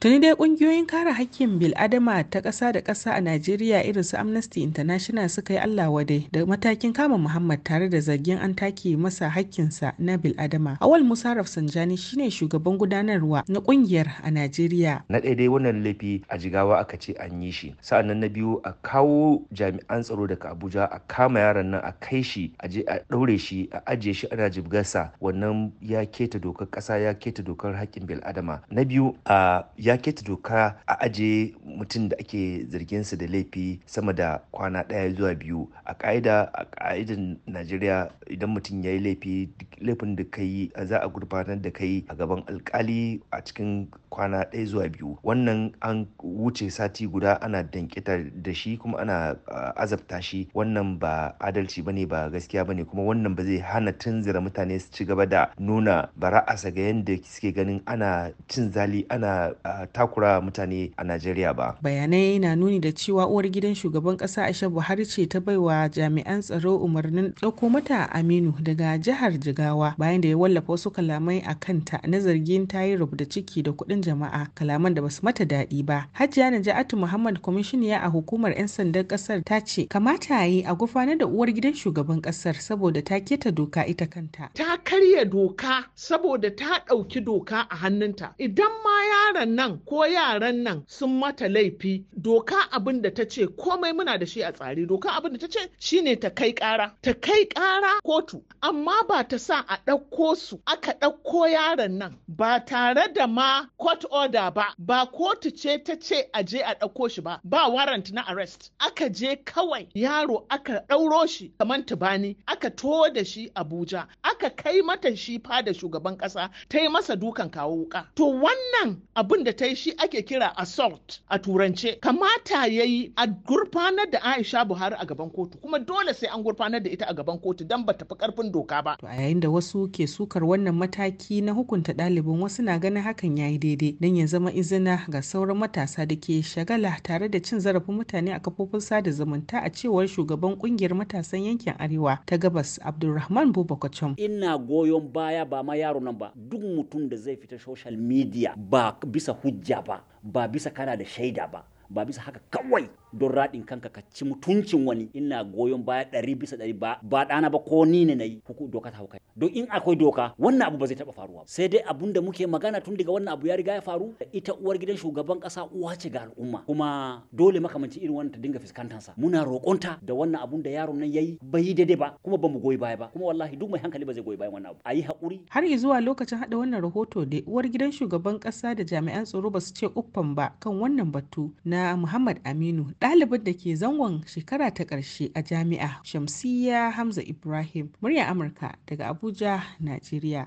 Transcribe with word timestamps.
Tuni 0.00 0.18
dai 0.22 0.30
ƙungiyoyin 0.38 0.86
kare 0.86 1.10
hakkin 1.12 1.58
bil'adama 1.58 2.22
ta 2.30 2.38
ƙasa 2.40 2.70
da 2.72 2.78
ƙasa 2.80 3.18
a 3.18 3.20
Najeriya 3.20 3.82
irin 3.82 4.04
su 4.06 4.14
Amnesty 4.16 4.62
International 4.62 5.26
suka 5.28 5.52
yi 5.54 5.58
Allah 5.58 5.90
wadai 5.90 6.30
da 6.30 6.46
matakin 6.46 6.94
kama 6.94 7.18
Muhammad 7.18 7.64
tare 7.64 7.88
da 7.90 7.98
zargin 7.98 8.38
an 8.38 8.54
take 8.54 8.94
masa 8.94 9.26
hakkinsa 9.28 9.98
na 9.98 10.14
bil'adama. 10.16 10.78
Awal 10.80 11.02
Musa 11.02 11.34
Rafsanjani 11.34 11.98
shine 11.98 12.30
shugaban 12.30 12.78
gudanarwa 12.78 13.42
na 13.48 13.58
ƙungiyar 13.58 14.06
a 14.22 14.30
Najeriya. 14.30 15.02
Na 15.08 15.18
ɗaya 15.18 15.34
dai 15.36 15.48
wannan 15.50 15.82
laifi 15.82 16.22
a 16.30 16.38
jigawa 16.38 16.78
aka 16.78 16.96
ce 16.96 17.14
an 17.18 17.42
yi 17.42 17.50
shi. 17.50 17.74
Sa'annan 17.82 18.20
na 18.22 18.28
biyu 18.28 18.60
a 18.62 18.72
kawo 18.74 19.42
jami'an 19.52 20.02
tsaro 20.06 20.28
daga 20.30 20.54
Abuja 20.54 20.86
a 20.94 21.00
kama 21.08 21.40
yaron 21.40 21.70
nan 21.74 21.80
a 21.82 21.90
kai 21.98 22.22
shi 22.22 22.54
a 22.60 22.68
je 22.68 22.84
a 22.86 23.00
ɗaure 23.10 23.34
shi 23.36 23.68
a 23.72 23.80
ajiye 23.96 24.14
shi 24.14 24.28
ana 24.30 24.46
jibgarsa 24.48 25.10
wannan 25.20 25.72
ya 25.82 26.06
keta 26.06 26.38
dokar 26.38 26.68
ƙasa 26.70 27.02
ya 27.02 27.14
keta 27.18 27.42
dokar 27.42 27.74
hakkin 27.74 28.06
bil'adama. 28.06 28.60
Na 28.70 28.84
biyu 28.84 29.16
a 29.26 29.64
ya 29.88 29.96
keta 29.96 30.22
doka 30.24 30.76
a 30.86 30.94
aje 31.00 31.54
mutum 31.64 32.08
da 32.08 32.16
ake 32.20 32.66
zargin 32.68 33.04
su 33.04 33.16
da 33.16 33.26
laifi 33.26 33.80
sama 33.86 34.12
da 34.12 34.40
kwana 34.52 34.82
ɗaya 34.82 35.10
zuwa 35.16 35.34
biyu. 35.34 35.68
A 35.84 35.94
ƙa'ida 35.94 36.50
a 36.52 36.64
ƙa'idan 36.64 37.36
najeriya 37.46 38.10
idan 38.30 38.50
mutum 38.50 38.82
ya 38.84 38.90
yi 38.92 39.00
laifi 39.00 39.48
laifin 39.80 40.16
da 40.16 40.24
ka 40.30 40.42
yi 40.42 40.70
za 40.84 40.98
a 41.00 41.08
gurfanar 41.08 41.62
da 41.62 41.70
kai 41.70 42.04
a 42.08 42.14
gaban 42.14 42.44
alkali 42.46 43.20
a 43.32 43.40
cikin 43.44 43.88
kwana 44.10 44.44
ɗaya 44.52 44.66
zuwa 44.66 44.88
biyu. 44.88 45.16
Wannan 45.24 45.72
an 45.80 46.06
wuce 46.22 46.70
sati 46.70 47.06
guda 47.06 47.40
ana 47.40 47.62
dankita 47.64 48.18
da 48.42 48.52
shi 48.54 48.76
kuma 48.76 48.98
ana 48.98 49.36
azabta 49.76 50.20
shi. 50.22 50.48
Wannan 50.54 50.98
ba 50.98 51.34
adalci 51.40 51.82
ba 51.82 51.92
ne 51.92 52.04
ba 52.04 52.28
gaskiya 52.30 52.64
ba 52.66 52.74
ne 52.74 52.84
kuma 52.84 53.02
wannan 53.02 53.34
ba 53.34 53.42
zai 53.44 53.58
hana 53.58 53.92
tunzura 53.92 54.40
mutane 54.40 54.78
su 54.80 54.90
ci 54.92 55.04
gaba 55.04 55.26
da 55.26 55.48
nuna 55.58 56.10
bara'asa 56.16 56.70
ga 56.74 56.82
yadda 56.92 57.16
suke 57.24 57.54
ganin 57.54 57.80
ana 57.86 58.32
cin 58.48 58.70
zali 58.72 59.06
ana 59.08 59.54
takura 59.86 60.40
mutane 60.40 60.90
a 60.96 61.04
Najeriya 61.04 61.54
ba. 61.56 61.76
Bayanai 61.82 62.38
na 62.40 62.56
nuni 62.56 62.80
da 62.80 62.92
cewa 62.92 63.26
uwar 63.26 63.48
gidan 63.48 63.74
shugaban 63.74 64.16
kasa 64.16 64.44
Aisha 64.44 64.68
Buhari 64.68 65.06
ce 65.06 65.26
ta 65.26 65.40
baiwa 65.40 65.88
jami'an 65.88 66.40
tsaro 66.42 66.76
umarnin 66.76 67.32
ɗauko 67.40 67.70
mata 67.70 68.10
Aminu 68.12 68.54
daga 68.62 68.98
jihar 68.98 69.32
Jigawa 69.38 69.94
bayan 69.98 70.20
da 70.20 70.28
ya 70.28 70.36
wallafa 70.38 70.72
wasu 70.72 70.90
kalamai 70.90 71.42
a 71.46 71.54
kanta 71.54 72.00
na 72.06 72.18
zargin 72.20 72.66
ta 72.68 72.82
yi 72.82 72.96
rubda 72.96 73.24
ciki 73.28 73.62
da 73.62 73.70
kuɗin 73.72 74.00
jama'a 74.02 74.46
kalaman 74.54 74.94
da 74.94 75.02
ba 75.02 75.10
su 75.10 75.20
mata 75.22 75.44
daɗi 75.44 75.84
ba. 75.84 76.06
Hajiya 76.12 76.50
Naja'atu 76.50 76.96
Muhammad 76.96 77.40
kwamishiniya 77.40 78.02
a 78.02 78.08
hukumar 78.08 78.52
'yan 78.56 78.68
sandan 78.68 79.04
ƙasar 79.06 79.44
ta 79.44 79.60
ce 79.60 79.86
kamata 79.86 80.46
yi 80.46 80.64
a 80.64 80.74
gufanar 80.74 81.18
da 81.18 81.26
uwar 81.26 81.48
gidan 81.52 81.74
shugaban 81.74 82.20
ƙasar 82.20 82.54
saboda 82.60 83.02
ta 83.04 83.20
keta 83.20 83.50
doka 83.54 83.86
ita 83.86 84.06
kanta. 84.06 84.48
Ta 84.54 84.76
karya 84.82 85.24
doka 85.28 85.84
saboda 85.94 86.50
ta 86.56 86.80
ɗauki 86.88 87.24
doka 87.24 87.66
a 87.70 87.76
hannunta. 87.76 88.32
Idan 88.38 88.72
ma 88.84 88.94
yaron 89.12 89.54
nan 89.54 89.67
ko 89.84 90.04
yaran 90.06 90.62
nan 90.62 90.84
sun 90.86 91.18
mata 91.20 91.44
laifi 91.48 92.04
doka 92.20 92.56
abin 92.72 93.02
da 93.02 93.10
ta 93.10 93.24
ce 93.24 93.46
komai 93.46 93.92
muna 93.92 94.18
da 94.18 94.24
shi 94.26 94.42
a 94.42 94.52
tsari. 94.52 94.86
Doka 94.86 95.08
abin 95.10 95.32
da 95.32 95.38
ta 95.38 95.46
ce 95.48 95.68
shine 95.78 96.16
ta 96.20 96.30
kai 96.30 96.52
kara 96.52 96.92
ta 97.02 97.12
kai 97.12 97.44
kara 97.44 98.00
kotu 98.04 98.42
amma 98.62 99.04
ba 99.08 99.24
ta 99.24 99.36
sa 99.38 99.64
a 99.68 99.78
ɗauko 99.86 100.36
su 100.36 100.60
aka 100.66 100.92
ɗauko 101.00 101.48
yaron 101.52 101.98
nan. 101.98 102.16
Ba 102.28 102.60
tare 102.64 103.12
da 103.12 103.26
ma 103.26 103.66
court 103.78 104.04
order 104.10 104.50
ba 104.54 104.74
ba 104.78 105.06
kotu 105.12 105.50
ce 105.50 105.78
ta 105.84 105.94
ce 106.00 106.24
a 106.32 106.42
je 106.42 106.58
a 106.62 106.74
ɗauko 106.74 107.10
shi 107.10 107.20
ba 107.20 107.40
ba 107.44 107.68
warrant 107.68 108.12
na 108.12 108.22
arrest. 108.28 108.70
Aka 108.80 109.08
je 109.10 109.36
kawai 109.44 109.86
yaro 109.94 110.46
aka 110.50 110.84
ɗauro 110.88 111.28
shi 111.28 111.52
kamar 111.58 111.82
tubani 111.84 112.36
aka 112.46 112.70
to 112.70 113.10
da 113.12 113.22
shi 113.24 113.50
abuja. 113.56 114.06
Aka 114.38 114.50
kai 114.50 114.80
mata 114.82 115.16
shi 115.16 115.38
fada 115.38 115.74
shugaban 115.74 116.16
ƙasa 116.16 116.48
ta 116.68 116.78
yi 116.78 116.88
masa 116.88 117.16
dukan 117.16 117.50
kawo 117.50 117.76
wuka 117.84 118.04
to 118.14 118.24
wannan 118.24 118.96
abin 119.16 119.44
da 119.44 119.52
ta 119.52 119.66
yi 119.66 119.74
shi 119.74 119.92
ake 119.98 120.22
kira 120.22 120.54
assault 120.56 121.18
a 121.28 121.38
turance. 121.38 121.98
Kamata 122.00 122.66
ya 122.70 122.84
yi 122.84 123.12
a 123.16 123.26
gurfanar 123.26 124.10
da 124.10 124.18
aisha 124.22 124.64
buhari 124.64 124.94
a 124.98 125.06
gaban 125.06 125.30
kotu 125.30 125.58
kuma 125.60 125.78
dole 125.78 126.14
sai 126.14 126.28
an 126.32 126.42
gurfanar 126.44 126.82
da 126.82 126.90
ita 126.90 127.06
a 127.08 127.14
gaban 127.14 127.38
kotu 127.38 127.66
don 127.66 127.84
ba 127.84 127.92
tafi 127.94 128.14
ƙarfin 128.14 128.52
doka 128.52 128.82
ba. 128.82 128.96
A 129.02 129.06
yayin 129.16 129.40
da 129.40 129.48
wasu 129.48 129.88
ke 129.90 130.06
sukar 130.06 130.42
wannan 130.46 130.74
mataki 130.78 131.42
na 131.42 131.52
hukunta 131.52 131.92
ɗalibin 131.92 132.38
wasu 132.38 132.62
na 132.62 132.78
ganin 132.78 133.02
hakan 133.02 133.38
ya 133.38 133.46
yi 133.48 133.58
daidai. 133.58 133.96
Don 134.00 134.16
ya 134.16 134.26
zama 134.26 134.52
izina 134.52 135.02
ga 135.10 135.18
sauran 135.22 135.58
matasa 135.58 136.06
da 136.06 136.14
ke 136.16 136.42
shagala 136.46 136.94
tare 137.02 137.28
da 137.28 137.38
cin 137.40 137.58
zarafin 137.58 137.98
mutane 137.98 138.34
a 138.34 138.38
kafofin 138.40 138.80
sada 138.82 139.10
zumunta 139.10 139.62
a 139.64 139.70
cewar 139.70 140.06
shugaban 140.06 140.54
ƙungiyar 140.56 140.94
matasan 140.94 141.44
yankin 141.44 141.74
arewa 141.78 142.18
ta 142.26 142.36
gabas 142.38 142.78
abdulrahman 142.84 143.52
bubakacom 143.52 144.14
ina 144.28 144.58
goyon 144.58 145.08
baya 145.12 145.44
ba 145.44 145.62
ma 145.62 145.74
yaro 145.76 146.00
nan 146.00 146.14
ba. 146.18 146.32
Duk 146.36 146.60
mutum 146.62 147.08
da 147.08 147.16
zai 147.16 147.36
fita 147.36 147.58
social 147.58 147.96
media 147.96 148.54
ba 148.56 148.92
bisa 149.06 149.32
hujja 149.32 149.80
ba 149.82 150.04
ba 150.22 150.46
bisa 150.48 150.70
kana 150.70 150.96
da 150.96 151.04
shaida 151.04 151.46
ba. 151.48 151.64
Ba 151.90 152.04
bisa 152.04 152.20
haka 152.20 152.40
kawai 152.50 152.88
don 153.12 153.32
raɗin 153.32 153.64
kanka 153.64 153.88
ka 153.88 154.02
ci 154.12 154.24
mutuncin 154.24 154.84
wani. 154.86 155.08
Ina 155.14 155.44
goyon 155.44 155.82
baya 155.84 156.04
ɗari 156.04 156.34
bisa 156.38 156.56
ɗari 156.56 156.72
ba 156.78 156.98
ba 157.02 157.24
ɗana 157.24 157.50
ba 157.50 157.58
ko 157.58 157.84
ni 157.86 158.04
ne 158.04 158.14
na 158.14 158.24
yi. 158.24 158.40
Huku 158.44 158.68
doka 158.68 158.90
ta 158.90 158.98
hauka 158.98 159.18
don 159.36 159.48
in 159.54 159.66
akwai 159.70 159.96
doka 159.96 160.34
wannan 160.38 160.68
abu 160.68 160.76
ba 160.78 160.86
zai 160.86 160.96
taɓa 160.96 161.12
faruwa 161.14 161.42
sai 161.46 161.68
dai 161.68 161.80
abun 161.86 162.12
da 162.12 162.20
muke 162.20 162.46
magana 162.46 162.80
tun 162.80 162.96
daga 162.96 163.12
wannan 163.12 163.32
abu 163.32 163.46
ya 163.46 163.56
riga 163.56 163.72
ya 163.74 163.80
faru 163.80 164.12
ita 164.32 164.52
uwar 164.54 164.76
gidan 164.78 164.96
shugaban 164.96 165.38
ƙasa 165.40 165.64
uwa 165.72 165.96
ce 165.96 166.10
ga 166.10 166.26
al'umma. 166.28 166.62
Kuma 166.66 167.22
dole 167.32 167.60
makamanci 167.60 168.00
irin 168.00 168.14
wannan 168.16 168.32
ta 168.32 168.38
dinga 168.38 168.58
fuskantarsa 168.60 169.14
muna 169.16 169.44
roƙonta 169.44 169.96
da 170.02 170.14
wannan 170.14 170.42
abun 170.42 170.62
da 170.62 170.70
yaron 170.70 170.98
nan 170.98 171.08
yayi 171.12 171.38
bai 171.42 171.62
yi 171.62 171.74
daidai 171.74 171.96
ba 171.96 172.14
kuma 172.22 172.36
ba 172.36 172.48
mu 172.48 172.58
goyi 172.60 172.76
baya 172.76 172.96
ba. 172.96 173.08
Kuma 173.12 173.26
wallahi 173.32 173.56
duk 173.56 173.70
mai 173.70 173.80
hankali 173.80 174.04
ba 174.04 174.12
zai 174.12 174.22
goyi 174.22 174.36
bayan 174.36 174.52
wannan 174.52 174.70
abu. 174.70 174.80
A 174.84 174.92
yi 174.94 175.02
haƙuri. 175.02 175.40
Har 175.50 175.62
zuwa 175.78 176.00
lokacin 176.00 176.38
haɗa 176.38 176.56
wannan 176.58 176.82
rahoto 176.82 177.24
da 177.24 177.38
uwar 177.46 177.64
gidan 177.70 177.92
shugaban 177.92 178.38
ƙasa 178.38 178.74
da 178.76 178.84
jami'an 178.84 179.24
tsaro 179.24 179.50
ba 179.50 179.60
su 179.60 179.72
ce 179.72 179.86
uffan 179.86 180.34
ba 180.34 180.52
kan 180.60 180.72
wannan 180.74 181.12
batu 181.12 181.50
na 181.78 181.96
Muhammad 181.96 182.40
Aminu 182.44 182.90
ɗalibin 183.00 183.44
da 183.44 183.52
ke 183.54 183.74
zangon 183.76 184.22
shekara 184.26 184.70
ta 184.74 184.84
ƙarshe 184.84 185.30
a 185.34 185.42
jami'a 185.42 186.00
Shamsiyya 186.02 186.90
Hamza 186.92 187.22
Ibrahim 187.22 187.90
murya 188.02 188.26
Amurka 188.26 188.74
daga 188.86 189.08
Abuja, 189.14 189.62
Najeriya. 189.80 190.46